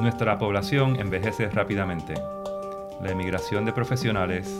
[0.00, 2.14] Nuestra población envejece rápidamente.
[3.02, 4.50] La emigración de profesionales,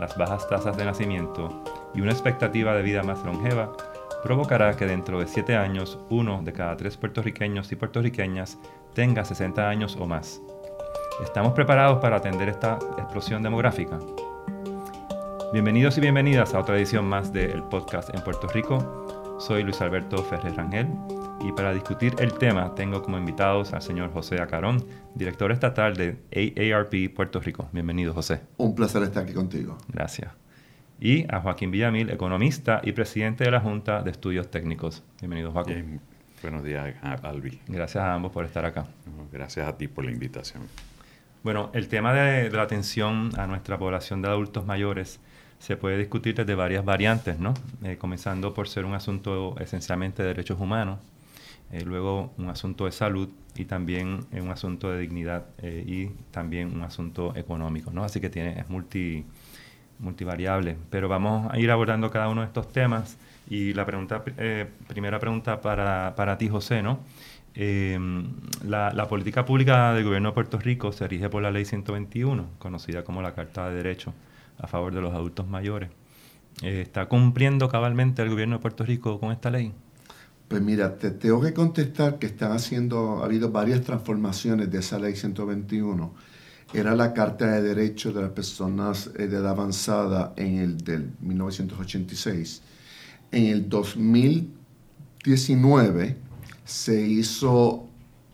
[0.00, 1.62] las bajas tasas de nacimiento
[1.94, 3.76] y una expectativa de vida más longeva
[4.22, 8.56] provocará que dentro de 7 años uno de cada tres puertorriqueños y puertorriqueñas
[8.94, 10.40] tenga 60 años o más.
[11.22, 13.98] ¿Estamos preparados para atender esta explosión demográfica?
[15.52, 19.36] Bienvenidos y bienvenidas a otra edición más del podcast en Puerto Rico.
[19.38, 20.88] Soy Luis Alberto Ferrer Rangel
[21.40, 24.84] y para discutir el tema tengo como invitados al señor José Acarón,
[25.14, 27.68] director estatal de AARP Puerto Rico.
[27.72, 28.40] Bienvenido, José.
[28.56, 29.78] Un placer estar aquí contigo.
[29.88, 30.32] Gracias.
[31.00, 35.04] Y a Joaquín Villamil, economista y presidente de la Junta de Estudios Técnicos.
[35.20, 36.00] Bienvenido, Joaquín.
[36.42, 37.60] buenos días, Albi.
[37.68, 38.86] Gracias a ambos por estar acá.
[39.30, 40.64] Gracias a ti por la invitación.
[41.44, 45.20] Bueno, el tema de, la atención a nuestra población de adultos mayores
[45.60, 47.54] se puede discutir desde varias variantes, ¿no?
[47.84, 50.98] Eh, comenzando por ser un asunto esencialmente de derechos humanos,
[51.70, 56.06] eh, luego un asunto de salud y también eh, un asunto de dignidad eh, y
[56.30, 58.04] también un asunto económico, ¿no?
[58.04, 59.26] Así que tiene, es multi,
[59.98, 60.78] multivariable.
[60.88, 63.18] Pero vamos a ir abordando cada uno de estos temas
[63.50, 64.22] y la pregunta,
[64.86, 67.00] primera pregunta para, para, ti, José, ¿no?
[67.54, 72.46] La, la, política pública del gobierno de Puerto Rico se rige por la ley 121,
[72.58, 74.14] conocida como la Carta de Derechos
[74.58, 75.90] a favor de los adultos mayores.
[76.62, 79.72] ¿Está cumpliendo cabalmente el gobierno de Puerto Rico con esta ley?
[80.48, 84.98] Pues mira, te tengo que contestar que están haciendo, ha habido varias transformaciones de esa
[84.98, 86.14] ley 121.
[86.72, 91.10] Era la Carta de Derechos de las Personas eh, de Edad Avanzada en el del
[91.20, 92.62] 1986.
[93.30, 96.16] En el 2019
[96.64, 97.86] se hizo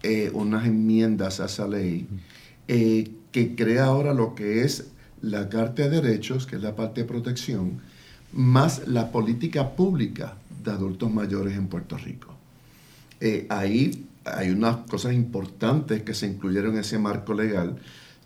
[0.05, 2.07] eh, unas enmiendas a esa ley
[2.69, 7.01] eh, que crea ahora lo que es la Carta de Derechos, que es la parte
[7.01, 7.81] de protección,
[8.33, 12.35] más la política pública de adultos mayores en Puerto Rico.
[13.21, 17.77] Eh, ahí hay unas cosas importantes que se incluyeron en ese marco legal.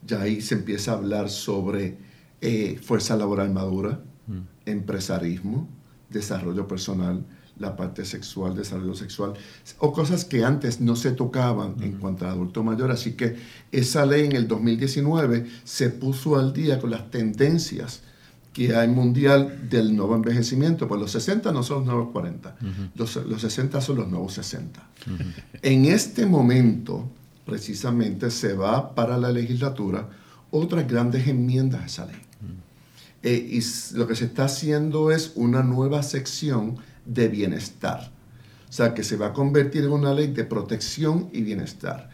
[0.06, 1.98] Ya ahí se empieza a hablar sobre
[2.40, 4.38] eh, fuerza laboral madura, mm.
[4.66, 5.68] empresarismo,
[6.08, 7.24] desarrollo personal,
[7.58, 9.34] la parte sexual, desarrollo sexual,
[9.78, 12.92] o cosas que antes no se tocaban en cuanto al adulto mayor.
[12.92, 13.36] Así que
[13.72, 18.02] esa ley en el 2019 se puso al día con las tendencias
[18.58, 22.56] que hay mundial del nuevo envejecimiento, pues los 60 no son los nuevos 40,
[22.96, 24.84] los, 60 son los nuevos 60.
[25.62, 27.08] En este momento,
[27.46, 30.08] precisamente, se va para la legislatura
[30.50, 32.20] otras grandes enmiendas a esa ley.
[33.22, 38.10] Eh, y lo que se está haciendo es una nueva sección de bienestar
[38.68, 42.10] o sea, que se va a convertir en una ley de protección y bienestar.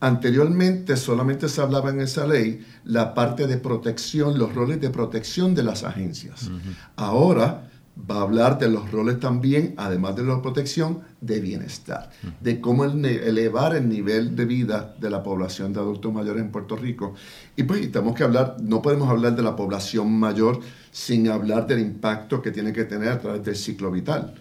[0.00, 5.54] Anteriormente solamente se hablaba en esa ley la parte de protección, los roles de protección
[5.54, 6.50] de las agencias.
[6.96, 7.68] Ahora
[8.10, 12.10] va a hablar de los roles también, además de la protección, de bienestar,
[12.40, 16.74] de cómo elevar el nivel de vida de la población de adultos mayores en Puerto
[16.74, 17.14] Rico.
[17.54, 20.60] Y pues tenemos que hablar, no podemos hablar de la población mayor
[20.90, 24.34] sin hablar del impacto que tiene que tener a través del ciclo vital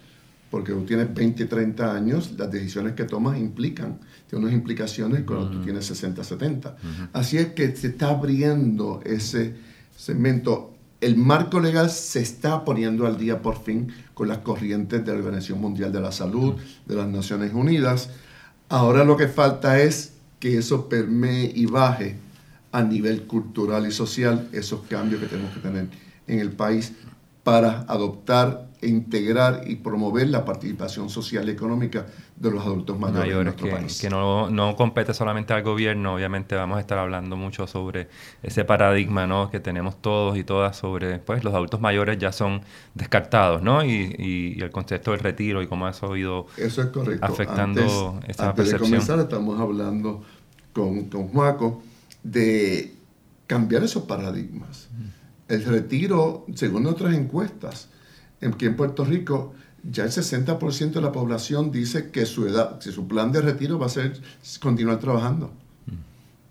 [0.50, 4.00] porque tú tienes 20, 30 años, las decisiones que tomas implican,
[4.30, 6.78] tienen unas implicaciones cuando tú tienes 60, 70.
[7.14, 9.56] Así es que se está abriendo ese
[9.96, 10.74] segmento.
[11.02, 15.20] El marco legal se está poniendo al día por fin con las corrientes de la
[15.20, 18.10] Organización Mundial de la Salud, de las Naciones Unidas.
[18.70, 22.16] Ahora lo que falta es que eso permee y baje
[22.72, 25.88] a nivel cultural y social esos cambios que tenemos que tener
[26.28, 26.94] en el país
[27.44, 32.06] para adoptar e integrar y promover la participación social y económica
[32.36, 34.00] de los adultos mayores, en nuestro que, país.
[34.00, 38.08] Que no, no, compete solamente al gobierno, obviamente vamos a estar hablando mucho sobre
[38.44, 39.50] ese paradigma ¿no?
[39.50, 42.62] que tenemos todos y todas sobre, pues los adultos mayores ya son
[42.94, 43.84] descartados, ¿no?
[43.84, 47.26] Y, y, el concepto del retiro y cómo eso ha ido eso es correcto.
[47.26, 50.24] afectando antes, esa antes de comenzar estamos hablando
[50.74, 51.82] con, con Juaco
[52.24, 52.94] de
[53.48, 54.90] cambiar esos paradigmas.
[55.48, 57.90] El retiro, según otras encuestas,
[58.42, 59.54] aquí en Puerto Rico
[59.90, 63.80] ya el 60% de la población dice que su edad, que su plan de retiro
[63.80, 64.20] va a ser
[64.60, 65.52] continuar trabajando.
[65.86, 65.92] Mm.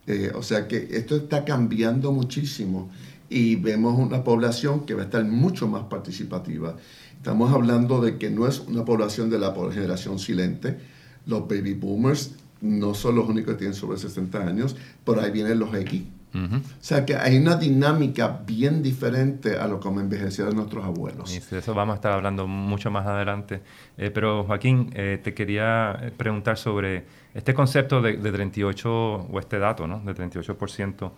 [0.07, 2.91] Eh, o sea que esto está cambiando muchísimo
[3.29, 6.77] y vemos una población que va a estar mucho más participativa.
[7.17, 10.79] Estamos hablando de que no es una población de la generación silente.
[11.27, 15.59] Los baby boomers no son los únicos que tienen sobre 60 años, por ahí vienen
[15.59, 16.03] los X,
[16.45, 21.35] o sea que hay una dinámica bien diferente a lo como envejecieron nuestros abuelos.
[21.35, 23.63] Y de eso vamos a estar hablando mucho más adelante.
[23.97, 29.87] Eh, pero Joaquín, eh, te quería preguntar sobre este concepto de, 38, o este dato,
[29.87, 30.01] ¿no?
[30.01, 31.11] De 38%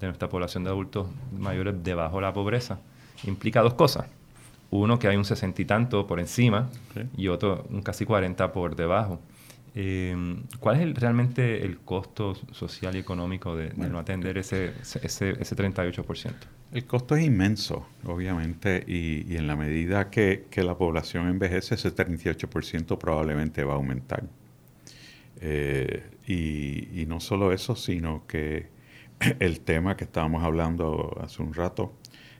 [0.00, 2.78] de nuestra población de adultos mayores debajo de la pobreza.
[3.24, 4.06] Implica dos cosas.
[4.70, 6.68] Uno, que hay un sesenta y tanto por encima
[7.16, 9.20] y otro, un casi 40 por debajo.
[9.78, 10.16] Eh,
[10.58, 16.32] ¿Cuál es realmente el costo social y económico de, no atender ese, ese, ese 38%?
[16.72, 22.96] El costo es inmenso, obviamente, y, en la medida que, la población envejece, ese 38%
[22.96, 24.24] probablemente va a aumentar.
[25.42, 28.68] Eh, y, no solo eso, sino que
[29.40, 31.92] el tema que estábamos hablando hace un rato,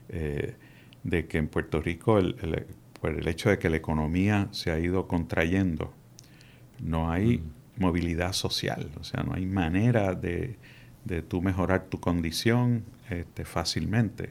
[0.09, 0.55] eh,
[1.03, 2.19] de que en Puerto Rico,
[2.99, 5.93] por el hecho de que la economía se ha ido contrayendo,
[6.79, 7.81] no hay mm.
[7.81, 10.57] movilidad social, o sea, no hay manera de,
[11.05, 14.29] de tú mejorar tu condición este, fácilmente.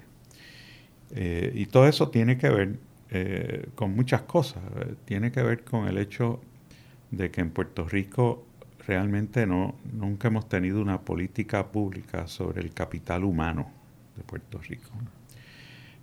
[1.15, 2.79] Eh, y todo eso tiene que ver
[3.11, 4.63] eh, con muchas cosas.
[5.05, 6.41] Tiene que ver con el hecho
[7.11, 8.45] de que en Puerto Rico
[8.87, 13.71] realmente no, nunca hemos tenido una política pública sobre el capital humano
[14.17, 14.91] de Puerto Rico.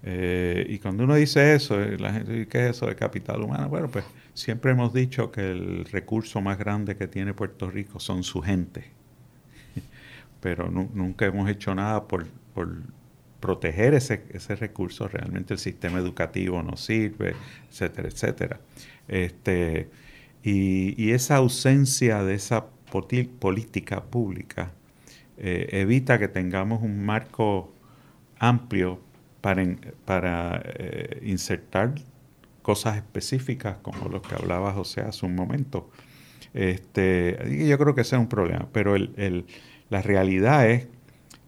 [0.04, 3.70] Eh, y cuando uno dice eso, la gente dice, ¿qué es eso de capital humano?
[3.70, 8.24] Bueno, pues siempre hemos dicho que el recurso más grande que tiene Puerto Rico son
[8.24, 8.86] su gente.
[10.42, 12.28] Pero nunca hemos hecho nada por,
[13.40, 15.08] proteger ese, recurso.
[15.08, 17.36] Realmente el sistema educativo no sirve,
[17.70, 18.60] etcétera, etcétera.
[19.08, 19.90] Este,
[20.44, 22.66] y, esa ausencia de esa
[23.40, 24.72] política pública
[25.38, 27.74] eh, evita que tengamos un marco
[28.38, 29.00] amplio
[29.42, 29.66] para,
[30.06, 31.96] para eh, insertar
[32.64, 35.92] cosas específicas como los que hablaba José hace un momento.
[36.56, 37.38] Este,
[37.68, 40.88] yo creo que ese es un problema, pero la realidad es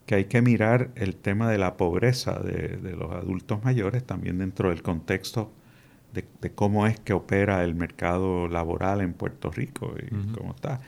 [0.05, 4.69] que hay que mirar el tema de la pobreza de, los adultos mayores también dentro
[4.69, 5.51] del contexto
[6.13, 10.79] de, cómo es que opera el mercado laboral en Puerto Rico y cómo está.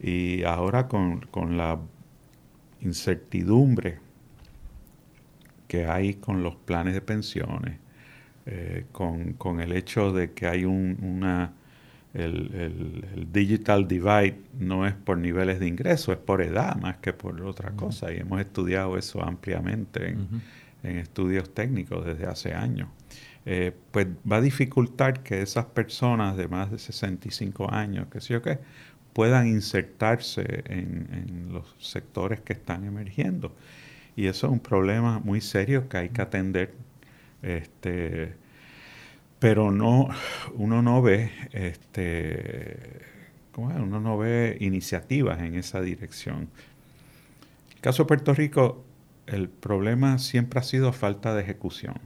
[0.00, 1.78] Y ahora con, con la
[2.80, 3.98] incertidumbre
[5.68, 7.78] que hay con los planes de pensiones,
[8.46, 11.52] eh, con, el hecho de que hay un, una...
[12.12, 17.40] El, digital divide no es por niveles de ingreso, es por edad más que por
[17.42, 18.12] otra cosa.
[18.12, 20.42] Y hemos estudiado eso ampliamente en,
[20.84, 22.88] estudios técnicos desde hace años.
[23.46, 28.34] Eh, pues va a dificultar que esas personas de más de 65 años, que sé
[28.34, 28.58] yo qué,
[29.12, 33.52] puedan insertarse en, en, los sectores que están emergiendo.
[34.14, 36.74] Y eso es un problema muy serio que hay que atender.
[37.44, 38.34] Este,
[39.38, 40.08] pero no,
[40.54, 43.02] uno no ve, este,
[43.56, 46.48] uno no ve iniciativas en esa dirección.
[47.74, 48.84] El caso de Puerto Rico,
[49.26, 52.00] el problema siempre ha sido falta de ejecución.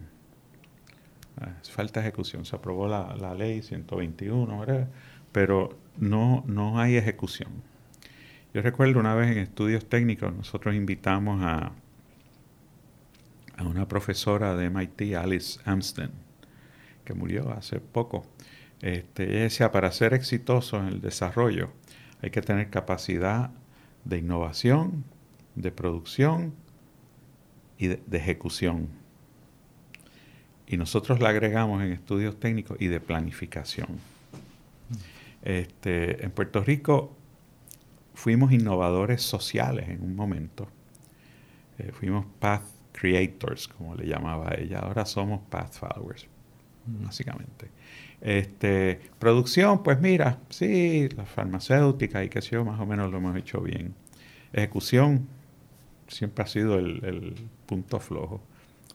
[1.71, 2.45] Falta de ejecución.
[2.45, 4.89] Se aprobó la, la ley 121,
[5.31, 7.51] pero no, no hay ejecución.
[8.53, 11.71] Yo recuerdo una vez en estudios técnicos, nosotros invitamos a,
[13.59, 16.13] a una profesora de MIT, Alice Amsden,
[17.05, 18.25] que murió hace poco.
[18.81, 21.73] Este, ella decía, para ser exitoso en el desarrollo
[22.23, 23.51] hay que tener capacidad
[24.05, 25.05] de innovación,
[25.57, 26.55] de producción
[27.79, 28.89] y de, ejecución.
[30.67, 33.99] Y nosotros la agregamos en estudios técnicos y de planificación.
[35.43, 37.17] Este, en Puerto Rico
[38.15, 40.69] fuimos innovadores sociales en un momento.
[41.79, 44.81] Eh, fuimos path creators, como le llamaba ella.
[44.81, 46.27] Ahora somos path followers,
[46.87, 47.69] básicamente.
[48.21, 53.19] Este, producción, pues mira, sí, la farmacéutica y que sé yo, más o menos lo
[53.19, 53.95] hemos hecho bien.
[54.53, 55.29] Ejecución
[56.09, 57.35] siempre ha sido el,
[57.67, 58.41] punto flojo.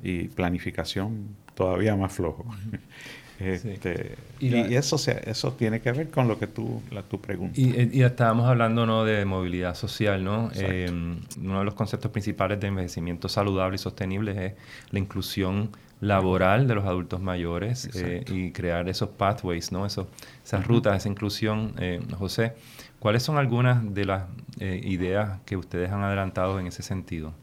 [0.01, 2.45] Y planificación todavía más flojo.
[3.40, 7.60] Este, y, eso, eso tiene que ver con lo que tú, la, tu pregunta.
[7.60, 9.04] Y, y estábamos hablando ¿no?
[9.06, 10.52] de movilidad social, ¿no?
[10.56, 14.54] Eh, uno de los conceptos principales de envejecimiento saludable y sostenible es
[14.92, 19.86] la inclusión laboral de los adultos mayores eh, y crear esos pathways, ¿no?
[19.86, 20.10] Eso,
[20.44, 21.74] esas rutas, esa inclusión.
[21.80, 22.54] Eh, José,
[23.00, 24.24] ¿cuáles son algunas de las
[24.60, 27.34] ideas que ustedes han adelantado en ese sentido?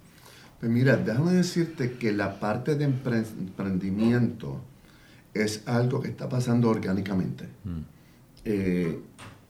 [0.60, 4.60] Pues mira, déjame decirte que la parte de emprendimiento
[5.34, 7.44] es algo que está pasando orgánicamente.
[7.64, 7.80] Mm.
[8.44, 8.98] Eh,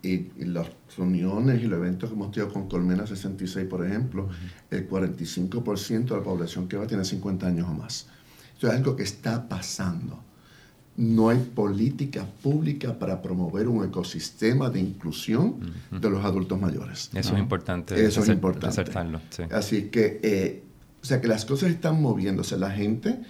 [0.02, 4.28] y, las reuniones y los eventos que hemos tenido con Colmena 66, por ejemplo,
[4.70, 8.06] el 45% de la población que va tiene 50 años o más.
[8.54, 10.22] Esto es algo que está pasando.
[10.96, 15.60] No hay política pública para promover un ecosistema de inclusión
[15.90, 17.10] de los adultos mayores.
[17.14, 18.04] Eso es importante.
[18.04, 18.84] Eso es importante.
[19.50, 20.62] Así que, eh,
[21.02, 22.58] o sea, que las cosas están moviéndose.
[22.58, 23.20] La gente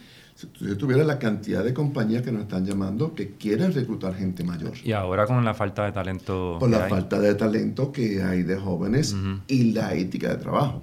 [0.40, 4.42] si yo tuviera la cantidad de compañías que nos están llamando que quieren reclutar gente
[4.42, 4.73] mayor.
[4.82, 6.56] Y ahora con la falta de talento.
[6.59, 9.14] Por la falta de talento que hay de jóvenes
[9.49, 10.82] y la ética de trabajo,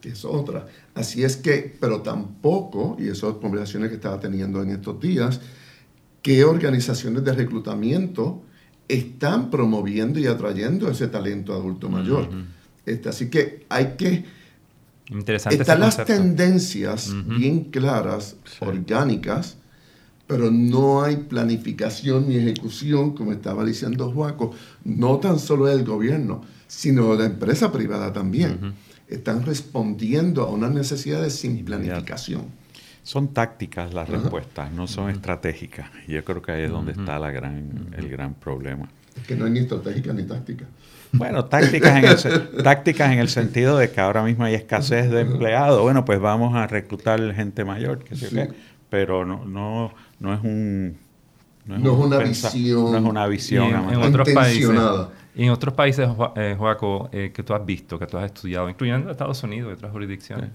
[0.00, 0.66] que es otra.
[0.94, 5.40] Así es que, pero tampoco, y esas conversaciones que estaba teniendo en estos días,
[6.20, 8.42] qué organizaciones de reclutamiento
[8.86, 12.28] están promoviendo y atrayendo ese talento adulto mayor.
[12.84, 14.43] Este, así que hay que...
[15.10, 19.56] Interesante están las tendencias bien claras, orgánicas,
[20.26, 26.42] pero no hay planificación ni ejecución, como estaba diciendo Juaco, no tan solo del gobierno,
[26.66, 28.74] sino de la empresa privada también.
[29.06, 32.46] Están respondiendo a unas necesidades sin planificación.
[33.02, 35.90] Son tácticas las respuestas, no son estratégicas.
[36.08, 38.88] Y yo creo que ahí es donde está la gran, el gran problema.
[39.16, 40.66] Es que no hay ni estratégica ni táctica.
[41.12, 45.20] Bueno, tácticas en, el, tácticas en el sentido de que ahora mismo hay escasez de
[45.20, 45.80] empleados.
[45.80, 48.14] Bueno, pues vamos a reclutar gente mayor, que
[48.88, 50.98] pero no, no, no es un...
[51.66, 53.90] No es, una, visión, no es una visión.
[53.90, 54.68] en, otros países,
[55.34, 56.06] en otros países,
[56.58, 59.90] Joaco, eh, que tú has visto, que tú has estudiado, incluyendo Estados Unidos y otras
[59.90, 60.50] jurisdicciones,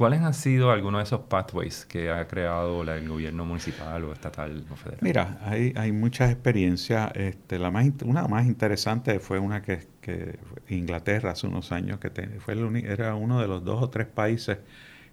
[0.00, 4.64] ¿cuáles han sido algunos de esos pathways que ha creado el gobierno municipal o estatal
[4.70, 5.00] o federal?
[5.02, 7.10] Mira, hay, hay muchas experiencias.
[7.14, 10.38] Este, la más, una más interesante fue una que, que
[10.70, 14.56] Inglaterra hace unos años, que fue era uno de los dos o tres países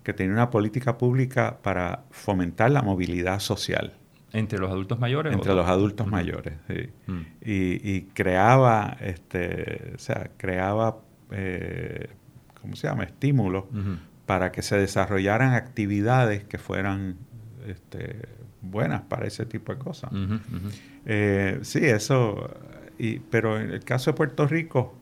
[0.04, 3.94] que tenía una política pública para fomentar la movilidad social.
[4.32, 5.34] ¿Entre los adultos mayores?
[5.34, 6.90] Entre los adultos mayores, sí.
[7.08, 7.22] Mm.
[7.42, 11.00] Y, creaba, este, o sea, creaba,
[11.32, 12.08] eh,
[12.62, 13.66] ¿cómo se llama?, estímulos
[14.28, 17.16] para que se desarrollaran actividades que fueran
[17.66, 18.28] este,
[18.62, 20.12] buenas para ese tipo de cosas.
[21.06, 22.54] Eh, sí, eso,
[23.00, 24.96] y, pero en el caso de Puerto Rico,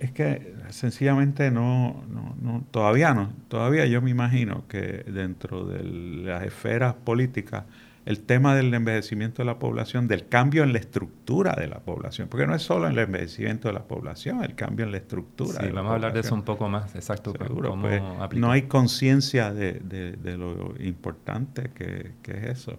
[0.00, 6.44] es que sencillamente no, no, todavía no, todavía yo me imagino que dentro de las
[6.44, 7.64] esferas políticas
[8.04, 12.28] el tema del envejecimiento de la población, del cambio en la estructura de la población,
[12.28, 15.60] porque no es solo el envejecimiento de la población, el cambio en la estructura.
[15.60, 17.32] Sí, vamos a hablar de eso un poco más, exacto.
[17.38, 18.02] Seguro, pues,
[18.34, 22.78] no hay conciencia de, de, lo importante que, que, es eso.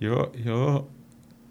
[0.00, 0.88] Yo, yo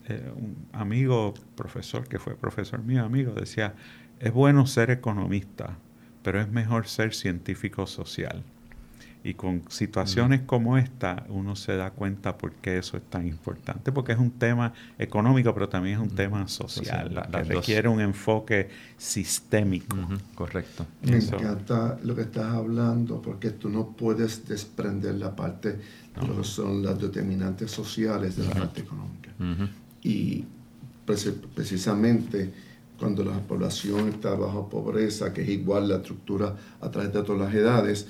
[0.09, 3.73] eh, un amigo, profesor, que fue profesor mío, amigo, decía,
[4.19, 5.77] es bueno ser economista,
[6.21, 8.43] pero es mejor ser científico social.
[9.27, 13.91] Y con situaciones como esta uno se da cuenta por qué eso es tan importante,
[13.91, 18.69] porque es un tema económico, pero también es un tema social, que requiere un enfoque
[18.97, 19.97] sistémico.
[20.33, 20.85] Correcto.
[21.01, 26.37] Me encanta lo que estás hablando, porque tú no puedes desprender la parte de lo
[26.37, 29.31] que son las determinantes sociales de la parte económica.
[30.03, 30.45] Y
[31.05, 32.53] precisamente
[32.97, 37.41] cuando la población está bajo pobreza, que es igual la estructura a través de todas
[37.41, 38.07] las edades,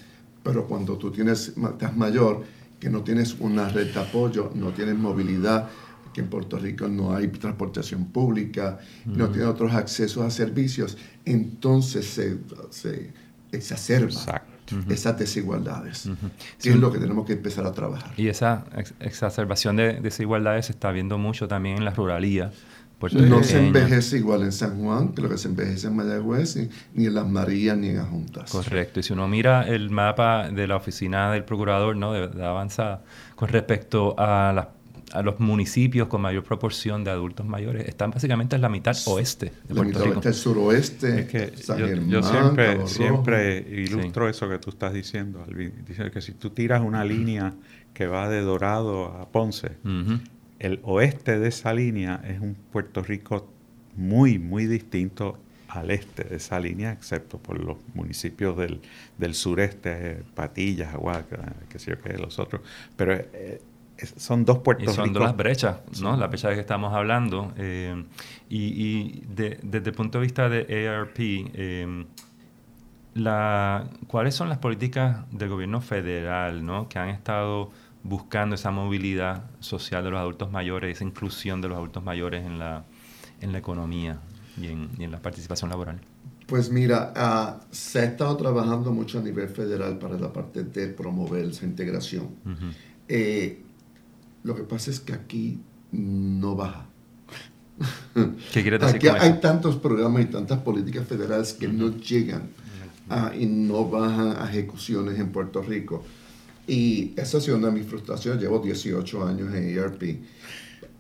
[0.48, 2.42] pero cuando tú tienes, estás mayor,
[2.80, 5.68] que no tienes una red de apoyo, no tienes movilidad,
[6.14, 12.06] que en Puerto Rico no hay transportación pública, no tienes otros accesos a servicios, entonces
[12.06, 12.38] se,
[12.70, 13.12] se
[13.52, 14.42] exacerba.
[14.90, 16.10] esas desigualdades,
[16.62, 18.14] que es lo que tenemos que empezar a trabajar.
[18.16, 18.64] Y esa
[19.02, 22.54] exacerbación de desigualdades se está viendo mucho también en la ruralía,
[23.00, 26.58] no se envejece igual en San Juan que lo que se envejece en Mayagüez,
[26.94, 28.52] ni en Las Marías, ni en Ajuntas.
[28.52, 29.00] Correcto.
[29.00, 32.14] Y si uno mira el mapa de la oficina del procurador ¿no?
[32.14, 33.04] de, avanzada
[33.36, 34.70] con respecto a,
[35.12, 39.54] a, los municipios con mayor proporción de adultos mayores, están básicamente en la mitad oeste
[39.68, 41.54] de la mitad Oeste, el suroeste, es que
[42.08, 45.86] yo, siempre, siempre ilustro eso que tú estás diciendo, Alvin.
[45.88, 47.54] Dice que si tú tiras una línea
[47.94, 49.78] que va de Dorado a Ponce,
[50.60, 53.48] el oeste de esa línea es un Puerto Rico
[53.96, 55.38] muy, muy distinto
[55.68, 61.92] al este de esa línea, excepto por los municipios del, sureste, Patillas, Aguaca, qué sé
[61.92, 62.62] yo qué, los otros.
[62.96, 63.62] Pero eh,
[63.98, 66.16] son dos Puerto y son dos las brechas, ¿no?
[66.16, 67.54] La brecha de que estamos hablando.
[67.58, 68.06] Eh,
[68.50, 72.06] y, desde el punto de vista de ARP, eh,
[73.16, 76.88] la, ¿cuáles son las políticas del gobierno federal, ¿no?
[76.88, 77.72] Que han estado
[78.04, 82.60] buscando esa movilidad social de los adultos mayores, esa inclusión de los adultos mayores en
[82.60, 82.86] la,
[83.42, 84.20] en la economía
[84.60, 86.00] y en, y en la participación laboral?
[86.48, 90.88] Pues mira, uh, se ha estado trabajando mucho a nivel federal para la parte de
[90.88, 92.30] promover esa integración.
[93.08, 93.62] eh,
[94.44, 95.60] lo que pasa es que aquí
[95.92, 96.86] no baja.
[98.54, 102.50] ¿Qué quiere decir Aquí hay tantos programas y tantas políticas federales que no llegan
[103.38, 106.04] y no bajan a ejecuciones en Puerto Rico.
[106.68, 108.42] Y esa ha sido una de mis frustraciones.
[108.42, 110.22] Llevo 18 años en ERP.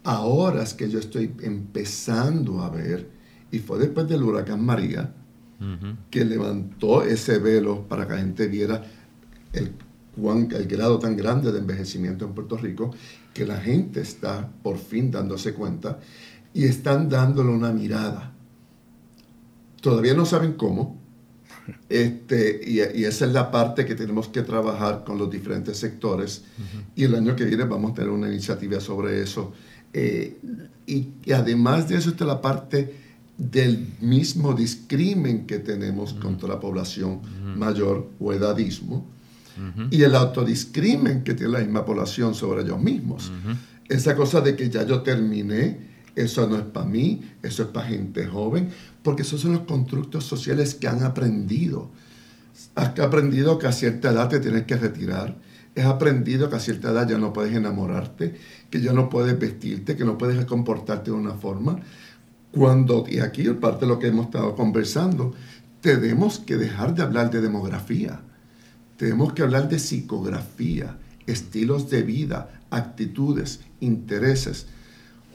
[0.03, 3.09] Ahora es que yo estoy empezando a ver,
[3.51, 5.13] y fue después del huracán María,
[6.09, 8.83] que levantó ese velo para que la gente viera
[9.51, 9.73] el,
[10.15, 12.91] el grado tan grande de envejecimiento en Puerto Rico,
[13.33, 15.99] que la gente está por fin dándose cuenta
[16.53, 18.33] y están dándole una mirada.
[19.81, 20.99] Todavía no saben cómo,
[21.89, 26.43] este, y, esa es la parte que tenemos que trabajar con los diferentes sectores.
[26.95, 29.53] Y el año que viene vamos a tener una iniciativa sobre eso.
[29.93, 30.37] Eh,
[30.85, 32.93] y, además de eso está la parte
[33.37, 37.21] del mismo discrimen que tenemos contra la población
[37.55, 39.05] mayor o edadismo
[39.91, 43.31] y el autodiscrimen que tiene la misma población sobre ellos mismos.
[43.89, 45.77] Esa cosa de que ya yo terminé,
[46.15, 48.69] eso no es para mí, eso es para gente joven,
[49.07, 51.89] porque esos son los constructos sociales que han aprendido.
[52.75, 55.37] Has aprendido que a cierta edad te tienes que retirar,
[55.77, 58.35] has aprendido que a cierta edad ya no puedes enamorarte,
[58.69, 61.79] que ya no puedes vestirte, que no puedes comportarte de una forma.
[62.51, 65.33] Cuando, y aquí parte de lo que hemos estado conversando,
[65.79, 68.19] tenemos que dejar de hablar de demografía,
[68.97, 70.97] tenemos que hablar de psicografía,
[71.27, 74.67] estilos de vida, actitudes, intereses.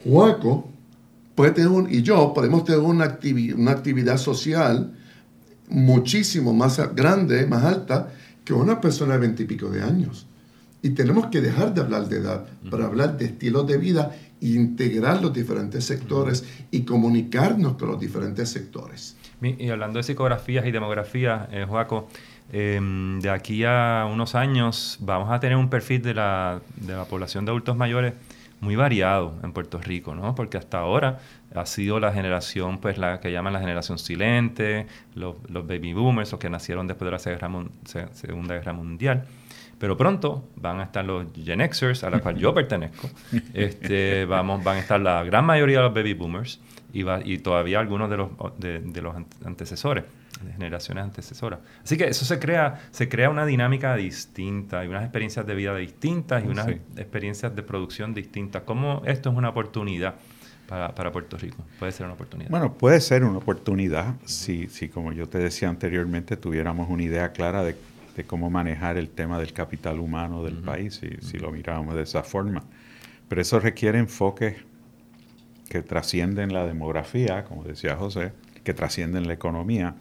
[0.03, 0.69] Juaco
[1.35, 3.17] puede tener un, y yo podemos tener una,
[3.55, 4.93] una actividad social
[5.69, 8.13] muchísimo más grande, más alta,
[8.43, 10.27] que una persona de veintipico de años.
[10.81, 14.11] Y tenemos que dejar de hablar de edad para hablar de estilos de vida
[14.41, 19.15] e integrar los diferentes sectores y comunicarnos con los diferentes sectores.
[19.41, 22.09] Y hablando de psicografías y demografías, eh, Joaco,
[22.51, 27.05] em, de aquí a unos años vamos a tener un perfil de la, de la
[27.05, 28.13] población de adultos mayores
[28.63, 30.33] muy variado en Puerto Rico, ¿no?
[30.33, 31.19] Porque hasta ahora
[31.53, 36.39] ha sido la generación, pues la que llaman la generación silente, los, baby boomers, los
[36.39, 39.25] que nacieron después de la Segunda Guerra Mundial.
[39.77, 43.09] Pero pronto van a estar los Gen Xers, a la cual yo pertenezco.
[43.53, 46.61] Este, vamos, van a estar la gran mayoría de los baby boomers
[46.93, 50.05] y, y todavía algunos de los, de, los antecesores,
[50.51, 51.59] generaciones antecesoras.
[51.83, 55.75] Así que eso se crea, se crea una dinámica distinta y unas experiencias de vida
[55.75, 58.63] distintas y unas experiencias de producción distintas.
[58.63, 60.15] ¿Cómo esto es una oportunidad?
[60.67, 61.63] Para, para, Puerto Rico.
[61.77, 62.49] Puede ser una oportunidad.
[62.49, 67.33] Bueno, puede ser una oportunidad si, si, como yo te decía anteriormente, tuviéramos una idea
[67.33, 67.75] clara de,
[68.15, 72.03] de cómo manejar el tema del capital humano del país, si, si, lo miramos de
[72.03, 72.63] esa forma.
[73.27, 74.55] Pero eso requiere enfoques
[75.69, 78.31] que trascienden la demografía, como decía José,
[78.63, 79.95] que trascienden la economía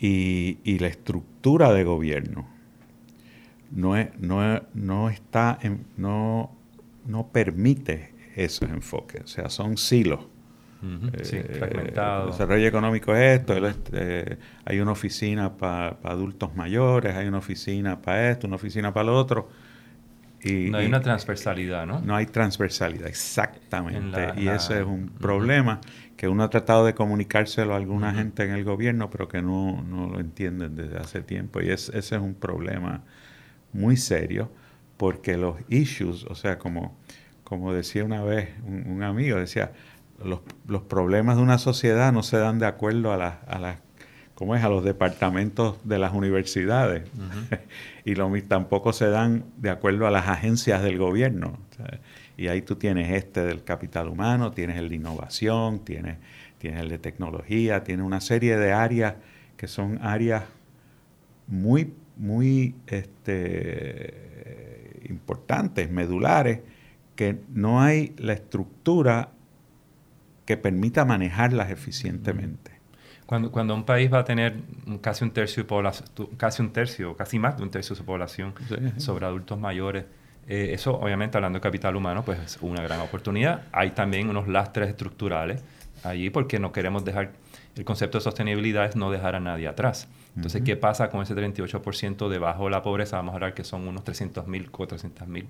[0.00, 2.48] y, la estructura de gobierno.
[3.70, 5.58] No, no, no está
[5.96, 6.50] no,
[7.06, 10.20] no permite esos enfoques, o sea, son silos.
[10.82, 13.54] Eh, el desarrollo económico es esto,
[13.92, 19.04] eh, hay una oficina para adultos mayores, hay una oficina para esto, una oficina para
[19.04, 19.50] lo otro
[20.44, 22.00] no hay una transversalidad, ¿no?
[22.00, 24.32] No hay transversalidad, exactamente.
[24.36, 25.80] y ese es un problema
[26.16, 29.84] que uno ha tratado de comunicárselo a alguna gente en el gobierno, pero que no,
[29.88, 31.60] lo entienden desde hace tiempo.
[31.62, 33.02] Y ese es un problema
[33.72, 34.50] muy serio,
[34.96, 36.98] porque los issues, o sea, como,
[37.44, 39.72] como decía una vez un, amigo, decía,
[40.22, 43.78] los, los, problemas de una sociedad no se dan de acuerdo a, a las
[44.40, 44.64] ¿cómo es?
[44.64, 47.02] a los departamentos de las universidades.
[48.06, 51.58] y lo, tampoco se dan de acuerdo a las agencias del gobierno.
[52.38, 56.16] y ahí tú tienes este del capital humano, tienes el de innovación, tienes,
[56.56, 59.16] tienes el de tecnología, tienes una serie de áreas
[59.58, 60.44] que son áreas
[61.46, 64.14] muy, muy este,
[65.06, 66.60] importantes, medulares,
[67.14, 69.32] que no hay la estructura
[70.46, 72.69] que permita manejarlas eficientemente.
[73.30, 74.56] Cuando, cuando un país va a tener
[75.00, 78.04] casi un tercio de población, casi un tercio, casi más de un tercio de su
[78.04, 78.54] población
[78.96, 80.04] sobre adultos mayores,
[80.48, 83.62] eh, eso obviamente hablando de capital humano, pues es una gran oportunidad.
[83.70, 85.62] Hay también unos lastres estructurales
[86.02, 87.30] allí porque no queremos dejar,
[87.76, 90.08] el concepto de sostenibilidad es no dejar a nadie atrás.
[90.34, 93.18] Entonces, ¿qué pasa con ese 38% debajo de la pobreza?
[93.18, 95.46] Vamos a hablar que son unos 300.000, 400.000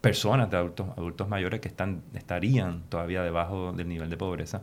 [0.00, 4.62] personas de adultos, adultos mayores que están, estarían todavía debajo del nivel de pobreza.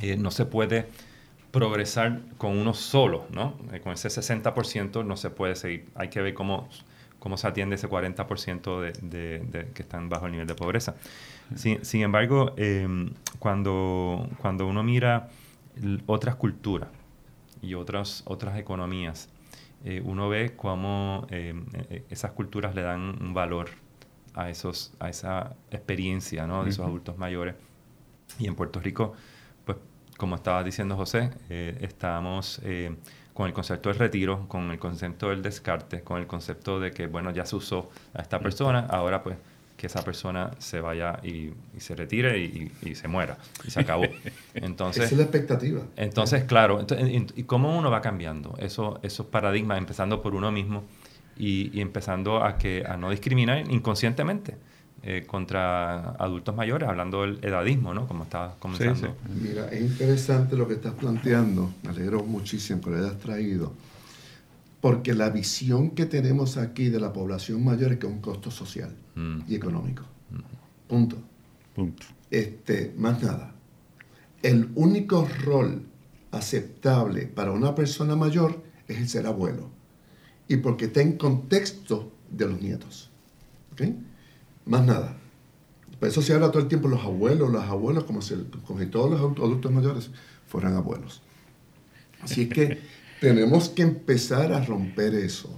[0.00, 0.84] Eh, no se puede
[1.56, 3.54] progresar con uno solo, ¿no?
[3.72, 5.86] Eh, con ese 60% no se puede seguir.
[5.94, 6.68] Hay que ver cómo,
[7.18, 10.96] cómo se atiende ese 40% de, de, que están bajo el nivel de pobreza.
[11.54, 15.30] Sin, embargo, em, cuando, cuando uno mira
[16.04, 16.90] otras culturas
[17.62, 19.30] y otras, otras economías,
[19.82, 23.70] eh, uno ve cómo em, e, e, esas culturas le dan un valor
[24.34, 26.64] a, esos, a esa experiencia ¿no?
[26.64, 27.54] de esos adultos mayores.
[28.38, 29.14] Y en Puerto Rico
[30.16, 32.94] como estaba diciendo José, eh, estamos eh,
[33.34, 37.06] con el concepto del retiro, con el concepto del descarte, con el concepto de que,
[37.06, 39.36] bueno, ya se usó a esta persona, ahora pues
[39.76, 44.04] que esa persona se vaya y, se retire y, se muera y se acabó.
[44.54, 45.82] Entonces, Esa es la expectativa.
[45.96, 46.86] Entonces, claro,
[47.34, 50.84] ¿y cómo uno va cambiando eso, esos paradigmas, empezando por uno mismo
[51.36, 54.56] y, empezando a, que, a no discriminar inconscientemente?
[55.08, 58.08] Eh, contra adultos mayores, hablando del edadismo, ¿no?
[58.08, 59.14] Como estaba comenzando.
[59.40, 63.72] Mira, es interesante lo que estás planteando, me alegro muchísimo que lo hayas traído,
[64.80, 68.50] porque la visión que tenemos aquí de la población mayor es que es un costo
[68.50, 69.42] social mm.
[69.46, 70.02] y económico.
[70.32, 70.88] Mm.
[70.88, 71.16] Punto.
[71.72, 72.04] Punto.
[72.28, 73.54] Este, más nada.
[74.42, 75.82] El único rol
[76.32, 79.70] aceptable para una persona mayor es el ser abuelo.
[80.48, 83.08] Y porque está en contexto de los nietos.
[83.70, 83.82] ¿Ok?
[84.66, 85.16] Más nada.
[85.98, 88.34] Por eso se habla todo el tiempo los abuelos, los abuelos, como si,
[88.66, 90.10] como si todos los adultos mayores
[90.46, 91.22] fueran abuelos.
[92.20, 92.80] Así que
[93.20, 95.48] tenemos que empezar a romper eso.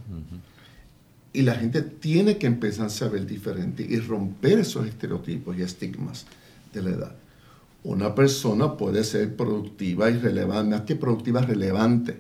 [1.32, 6.26] Y la gente tiene que empezar a saber diferente y romper esos estereotipos y estigmas
[6.72, 7.16] de la edad.
[7.84, 12.18] Una persona puede ser productiva y relevante, más que productiva, relevante.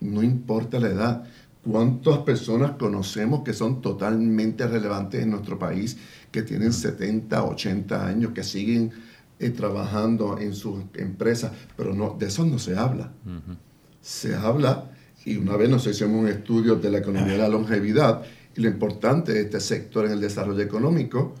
[0.00, 1.24] No importa la edad.
[1.68, 5.96] ¿Cuántas personas conocemos que son totalmente relevantes en nuestro país,
[6.32, 8.90] que tienen 70, 80 años, que siguen
[9.38, 11.52] eh, trabajando en sus empresas?
[11.76, 13.12] Pero no, de eso no se habla.
[14.00, 14.90] Se habla,
[15.24, 18.22] y una vez nos hicimos un estudio de la economía de la longevidad
[18.56, 21.34] y lo importante de este sector en el desarrollo económico,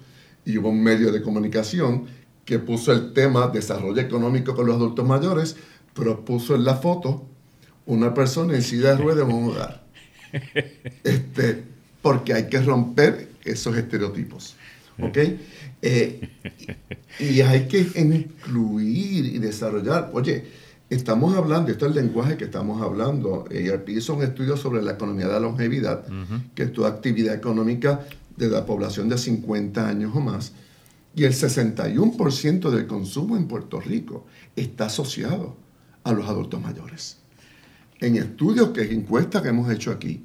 [0.44, 2.06] y hubo un medio de comunicación
[2.44, 5.56] que puso el tema desarrollo económico con los adultos mayores,
[5.94, 7.26] pero puso en la foto
[7.86, 9.82] una persona en silla de ruedas en un hogar.
[11.04, 11.62] Este,
[12.00, 14.56] porque hay que romper esos estereotipos.
[15.00, 15.18] ¿Ok?
[15.80, 16.28] Eh,
[17.18, 20.10] y hay que incluir y desarrollar.
[20.12, 20.44] Oye,
[20.90, 23.46] estamos hablando, esto es el lenguaje que estamos hablando.
[23.50, 26.04] ERP hizo un estudio sobre la economía de la longevidad,
[26.54, 28.00] que es toda actividad económica
[28.36, 30.52] de la población de 50 años o más.
[31.14, 35.56] Y el 61% del consumo en Puerto Rico está asociado
[36.04, 37.21] a los adultos mayores
[38.02, 40.22] en estudios que encuestas que hemos hecho aquí,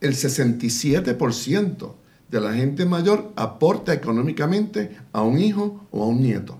[0.00, 1.94] el 67%
[2.30, 6.58] de la gente mayor aporta económicamente a un hijo o a un nieto.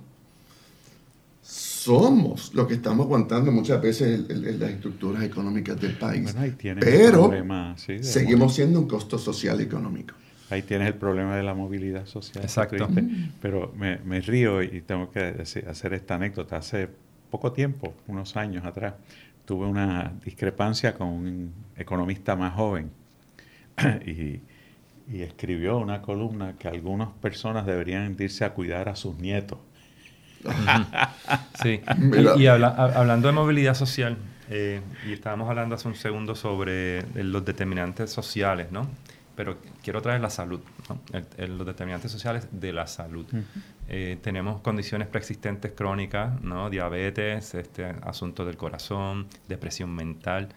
[1.43, 6.35] Somos los que estamos aguantando muchas veces las estructuras económicas del país.
[6.79, 7.33] pero
[8.01, 10.15] seguimos siendo un costo social y económico.
[10.51, 12.45] Ahí tienes el problema de la movilidad social.
[12.45, 12.87] Exacto.
[13.41, 16.59] Pero me, me río y tengo que hacer esta anécdota.
[16.59, 16.89] Hace
[17.31, 18.95] poco tiempo, unos años atrás,
[19.45, 22.91] tuve una discrepancia con un economista más joven
[24.07, 24.41] y,
[25.13, 29.59] escribió una columna que algunas personas deberían irse a cuidar a sus nietos.
[31.63, 31.81] sí,
[32.39, 34.17] y, hablando de movilidad social,
[34.49, 38.89] eh, y estábamos hablando hace un segundo sobre los determinantes sociales, ¿no?
[39.37, 40.61] Pero quiero traer la salud,
[41.37, 43.27] los determinantes sociales de la salud.
[43.95, 46.71] Eh, tenemos condiciones preexistentes crónicas, ¿no?
[46.71, 50.49] diabetes, este asunto del corazón, depresión mental.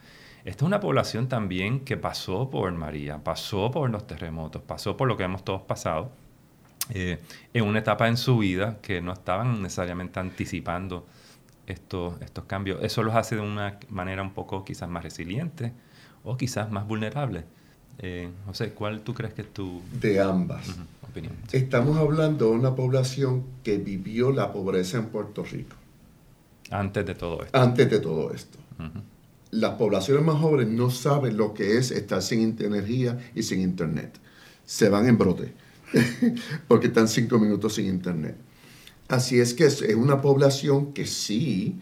[0.45, 5.09] Esta es una población también que pasó por María, pasó por los terremotos, pasó por
[5.09, 6.13] lo que hemos todos pasado,
[6.91, 7.19] eh,
[7.53, 11.05] en una etapa en su vida que no estaban necesariamente anticipando
[11.67, 12.81] estos, estos cambios.
[12.83, 15.73] Eso los hace de una manera un poco quizás más resiliente
[16.23, 17.43] o quizás más vulnerable.
[17.99, 19.81] Eh, José, ¿cuál tú crees que es tu...
[19.91, 20.73] De ambas.
[21.51, 25.75] Estamos hablando de una población que vivió la pobreza en Puerto Rico.
[26.69, 27.57] Antes de todo esto.
[27.57, 28.57] Antes de todo esto.
[29.51, 34.19] Las poblaciones más jóvenes no saben lo que es estar sin energía y sin internet.
[34.65, 35.53] Se van en brote
[36.67, 38.35] porque están cinco minutos sin internet.
[39.07, 41.79] Así es que es una población que sí,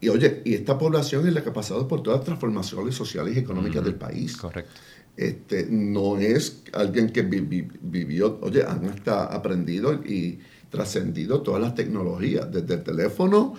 [0.00, 3.36] y oye, y esta población es la que ha pasado por todas las transformaciones sociales
[3.36, 4.36] y económicas del país.
[4.36, 4.72] Correcto.
[5.16, 10.38] Este, no es alguien que vivió, oye, han hasta aprendido y
[10.70, 13.54] trascendido todas las tecnologías, desde el teléfono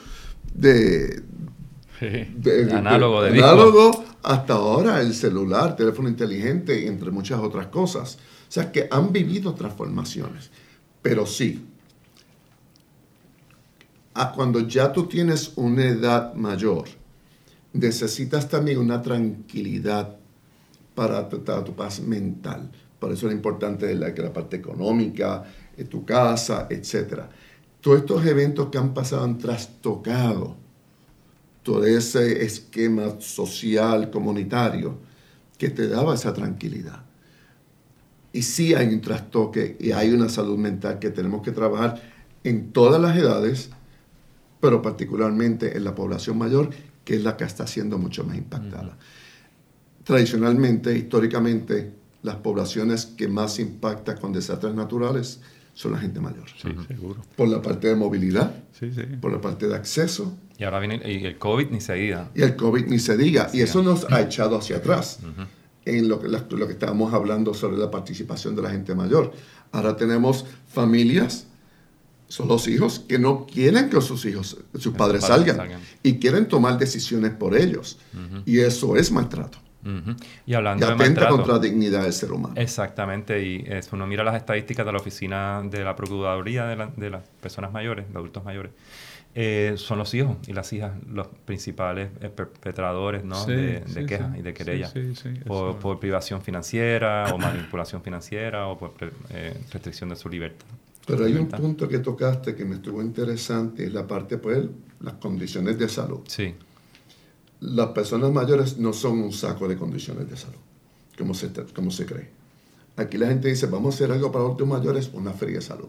[0.52, 1.22] de,
[2.72, 8.18] análogo, de, análogo hasta ahora el celular, teléfono inteligente, entre muchas otras cosas.
[8.50, 10.50] O sea, que han vivido transformaciones.
[11.04, 11.66] Pero sí,
[14.16, 16.86] a cuando ya tú tienes una edad mayor,
[17.74, 20.18] necesitas también una tranquilidad
[20.96, 22.70] para tratar tu paz mental.
[23.00, 25.44] Por eso es importante la, la parte económica,
[25.76, 27.24] eh, tu casa, etc.
[27.82, 30.56] Todos estos eventos que han pasado han trastocado
[31.64, 34.98] todo ese esquema social, comunitario,
[35.58, 37.04] que te daba esa tranquilidad.
[38.32, 42.02] Y sí hay un trastoque y hay una salud mental que tenemos que trabajar
[42.44, 43.70] en todas las edades,
[44.60, 46.70] pero particularmente en la población mayor,
[47.06, 48.98] que es la que está siendo mucho más impactada
[50.04, 55.42] tradicionalmente, históricamente, las poblaciones que más impactan con desastres naturales
[55.74, 56.46] son la gente mayor.
[56.62, 57.22] Sí, seguro.
[57.36, 58.54] Por la parte de movilidad,
[59.22, 60.38] por la parte de acceso.
[60.58, 62.30] Y ahora viene el COVID ni se diga.
[62.36, 63.50] Y el COVID ni se diga.
[63.54, 65.20] Y eso nos ha echado hacia atrás
[65.86, 69.34] en lo que, lo que estábamos hablando sobre la participación de la gente mayor.
[69.72, 71.48] Ahora tenemos familias
[72.34, 76.80] son los hijos que no quieren que sus hijos, sus padres, salgan, y quieren tomar
[76.80, 78.00] decisiones por ellos.
[78.44, 79.60] Y eso es maltrato.
[80.46, 82.54] Y hablando atenta de maltrato, contra la dignidad del ser humano.
[82.58, 87.10] Exactamente, y es, uno mira las estadísticas de la oficina de la Procuraduría de, de
[87.10, 88.72] las personas mayores, de adultos mayores,
[89.36, 93.44] eh, son los hijos y las hijas los principales eh, perpetradores ¿no?
[93.48, 94.94] de, quejas y de querellas
[95.48, 98.94] por, por, privación financiera o manipulación financiera o por
[99.32, 100.68] eh, restricción de su libertad.
[101.08, 104.68] Pero hay un punto que tocaste que me estuvo interesante, es la parte, pues,
[105.02, 106.22] las condiciones de salud.
[106.28, 106.54] Sí.
[107.64, 110.60] Las personas mayores no son un saco de condiciones de salud,
[111.18, 112.30] como se, como se cree.
[112.98, 115.88] Aquí la gente dice, vamos a hacer algo para adultos mayores, una feria de salud.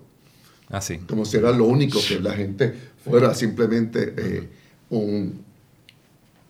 [0.69, 1.01] Así.
[1.03, 2.73] Ah, como si era lo único que la gente
[3.05, 4.49] fuera simplemente eh,
[4.91, 5.45] un,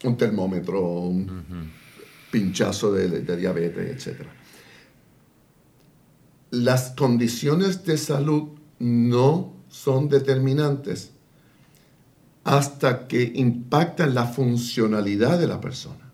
[0.04, 1.70] un, termómetro, un
[2.30, 4.26] pinchazo de, de, diabetes, etc.
[6.50, 11.13] Las condiciones de salud no son determinantes
[12.44, 16.12] hasta que impactan la funcionalidad de la persona.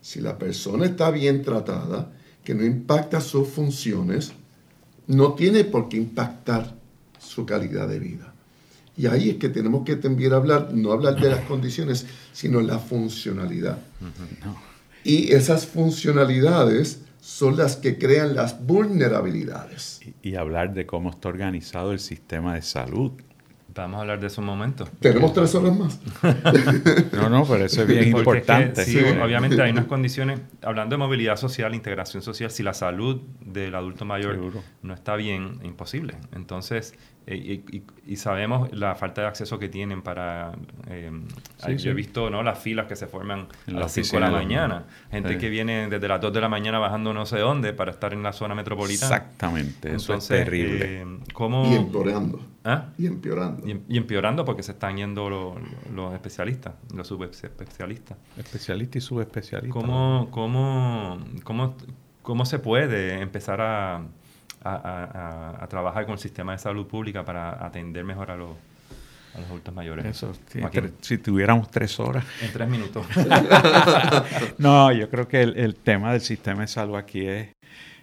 [0.00, 2.12] Si la persona está bien tratada,
[2.44, 4.32] que no impacta sus funciones,
[5.06, 6.74] no tiene por qué impactar
[7.18, 8.32] su calidad de vida.
[8.96, 12.78] Y ahí es que tenemos que también hablar, no hablar de las condiciones, sino la
[12.78, 13.78] funcionalidad.
[15.04, 20.00] Y esas funcionalidades son las que crean las vulnerabilidades.
[20.22, 23.12] Y, y, hablar de cómo está organizado el sistema de salud.
[23.80, 24.88] Vamos a hablar de eso un momento.
[25.00, 26.00] Tenemos tres horas más.
[27.12, 28.84] no, no, pero eso es bien importante.
[28.84, 33.74] sí, obviamente hay unas condiciones, hablando de movilidad social, integración social, si la salud del
[33.74, 34.38] adulto mayor
[34.82, 36.14] no está bien, imposible.
[36.34, 36.94] Entonces,
[37.32, 40.52] eh, y, sabemos la falta de acceso que tienen para...
[40.88, 41.12] Eh,
[41.76, 42.42] yo he visto ¿no?
[42.42, 44.86] las filas que se forman a las 5 de la mañana.
[45.12, 48.12] Gente que viene desde las 2 de la mañana bajando no sé dónde para estar
[48.12, 49.14] en la zona metropolitana.
[49.14, 51.02] Exactamente, eso es terrible.
[51.02, 51.06] Eh,
[51.70, 52.40] y empeorando.
[52.64, 52.88] ¿Ah?
[52.98, 53.64] Y empeorando.
[53.64, 58.18] Y, empeorando porque se están yendo los, especialistas, los subespecialistas.
[58.36, 59.72] Especialistas y subespecialistas.
[59.72, 61.76] ¿Cómo, cómo, cómo,
[62.22, 64.02] cómo se puede empezar a
[64.62, 68.50] a, trabajar con el sistema de salud pública para atender mejor a los,
[69.34, 70.04] adultos mayores.
[70.04, 70.32] Eso,
[71.00, 72.24] si tuviéramos tres horas.
[72.42, 73.06] En tres minutos.
[74.58, 77.48] no, yo creo que el, tema del sistema de salud aquí es,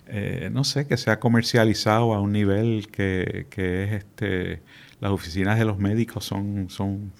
[0.07, 4.61] eh, no sé, que se ha comercializado a un nivel que, que es este,
[4.99, 7.11] las oficinas de los médicos son, son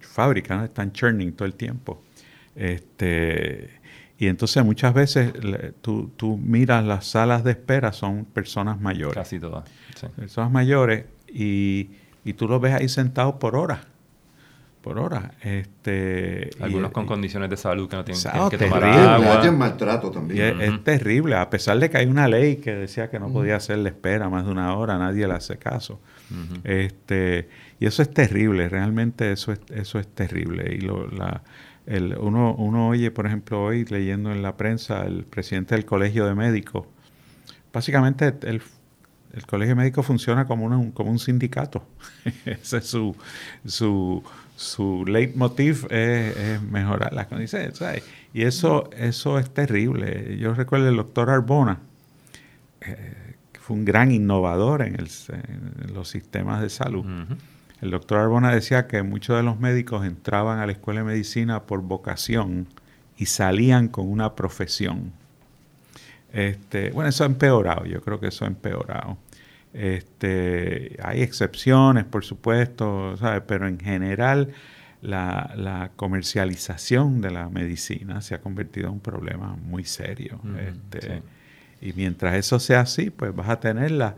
[0.00, 2.02] fábricas, están churning todo el tiempo.
[2.54, 3.70] Este,
[4.22, 5.32] y entonces muchas veces
[5.80, 9.16] tú, tú, miras las salas de espera, son personas mayores.
[9.16, 9.64] Casi todas.
[10.14, 11.90] Personas mayores y,
[12.24, 13.80] y, tú los ves ahí sentados por horas.
[14.80, 15.24] Por horas.
[15.42, 19.42] Este, Algunos con condiciones de salud que no tienen, que tomar agua.
[19.42, 20.60] Hay maltrato también.
[20.60, 23.88] es, terrible, a pesar de que hay una ley que decía que no podía hacerle
[23.88, 25.98] espera más de una hora, nadie le hace caso.
[26.62, 27.48] este,
[27.80, 30.76] y eso es terrible, realmente eso es, eso es terrible.
[30.76, 31.42] Y lo, la,
[31.86, 36.34] uno, uno oye, por ejemplo, hoy leyendo en la prensa, el presidente del Colegio de
[36.34, 36.86] Médicos,
[37.72, 38.62] básicamente el,
[39.32, 41.84] el Colegio de Médicos funciona como, un, como un sindicato.
[42.44, 43.16] Ese es su,
[43.64, 44.22] su,
[44.56, 47.80] su leitmotiv, es, mejorar las condiciones.
[48.32, 50.36] Y eso, eso es terrible.
[50.38, 51.80] Yo recuerdo el doctor Arbona,
[52.80, 57.04] eh, que fue un gran innovador en, el, en los sistemas de salud.
[57.82, 61.64] El doctor Arbona decía que muchos de los médicos entraban a la escuela de medicina
[61.64, 62.68] por vocación
[63.18, 65.12] y salían con una profesión.
[66.32, 69.18] Este, bueno, eso ha empeorado, yo creo que eso ha empeorado.
[69.74, 73.16] Este, hay excepciones, por supuesto,
[73.48, 74.52] pero en general
[75.00, 80.40] la, comercialización de la medicina se ha convertido en un problema muy serio.
[80.56, 81.20] Este,
[81.80, 84.14] y mientras eso sea así, pues vas a tener la,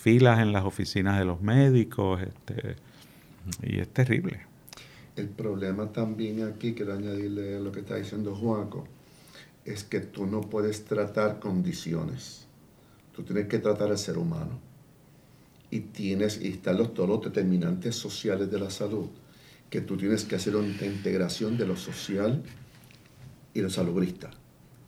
[0.00, 2.76] filas en las oficinas de los médicos, este,
[3.62, 4.40] y es terrible.
[5.16, 8.86] El problema también aquí, quiero añadirle a lo que está diciendo Juaco,
[9.64, 12.46] es que tú no puedes tratar condiciones,
[13.14, 14.58] tú tienes que tratar al ser humano.
[15.72, 19.08] Y tienes, y están los, todos los determinantes sociales de la salud,
[19.68, 22.42] que tú tienes que hacer una integración de lo social
[23.54, 24.30] y lo salubrista.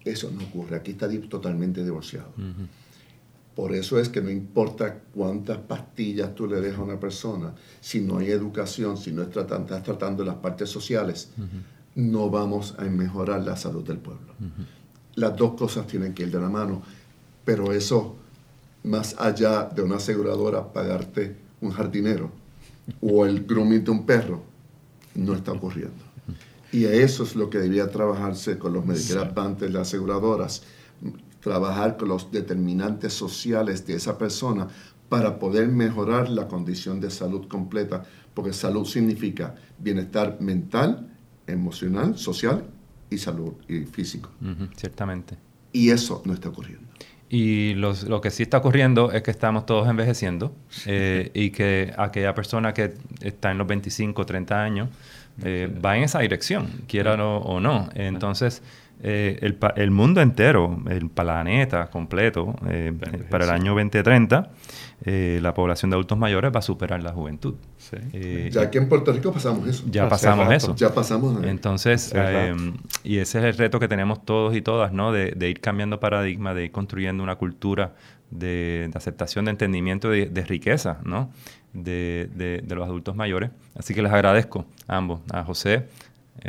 [0.04, 2.32] Eso no ocurre, aquí está totalmente divorciado.
[3.54, 8.00] Por eso es que no importa cuántas pastillas tú le dejas a una persona, si
[8.00, 9.46] no hay educación, si no estás
[9.82, 11.30] tratando, las partes sociales,
[11.94, 14.32] no vamos a mejorar la salud del pueblo.
[15.16, 16.82] Las dos cosas tienen que ir de la mano,
[17.44, 18.16] pero eso,
[18.84, 22.30] más allá de una aseguradora pagarte un jardinero
[23.02, 24.42] o el grooming de un perro,
[25.14, 26.02] no está ocurriendo.
[26.72, 30.62] Y eso es lo que debía trabajarse con los Medicare Advantage, las aseguradoras,
[31.42, 34.68] trabajar con los determinantes sociales de esa persona
[35.08, 41.10] para poder mejorar la condición de salud completa, porque salud significa bienestar mental,
[41.46, 42.64] emocional, social
[43.10, 44.30] y salud y físico.
[44.76, 45.36] ciertamente.
[45.72, 46.86] Y eso no está ocurriendo.
[47.28, 50.54] Y lo que sí está ocurriendo es que estamos todos envejeciendo
[50.86, 54.88] eh, y que aquella persona que está en los 25, 30 años
[55.42, 57.88] eh, va en esa dirección, quiera o no.
[57.94, 58.62] Entonces,
[59.04, 62.92] eh, el, el, mundo entero, el planeta completo, eh,
[63.28, 64.50] para el año 2030,
[65.04, 67.56] eh, la población de adultos mayores va a superar la juventud.
[68.50, 69.84] ya aquí en Puerto Rico pasamos eso.
[69.90, 70.76] Ya pasamos eso.
[70.76, 71.42] Ya pasamos.
[71.42, 72.14] Entonces,
[73.02, 75.10] y ese es el reto que tenemos todos y todas, ¿no?
[75.10, 77.94] De, de ir cambiando paradigma, de ir construyendo una cultura
[78.32, 81.30] de, de aceptación, de entendimiento, de, de riqueza, ¿no?
[81.72, 83.50] De, de, los adultos mayores.
[83.74, 85.88] Así que les agradezco a ambos, a José,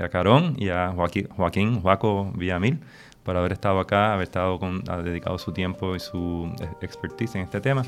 [0.01, 2.79] a Carón y a Joaquín, Joaquín Joaco Villamil
[3.23, 6.51] por haber estado acá, haber estado con, ha dedicado su tiempo y su
[6.81, 7.83] expertise en este tema.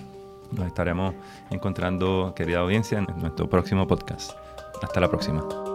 [0.52, 1.13] Nos estaremos
[1.50, 4.32] encontrando, querida audiencia, en nuestro próximo podcast.
[4.82, 5.75] Hasta la próxima.